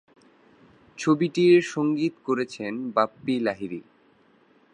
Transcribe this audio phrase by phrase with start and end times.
[0.97, 3.81] ছবিটির সংগীত করেছেন বাপ্পি লাহিড়ী।